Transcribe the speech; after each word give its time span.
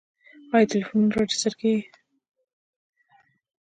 آیا 0.55 0.69
ټلیفونونه 0.71 1.13
راجستر 1.19 1.53
کیږي؟ 1.59 1.83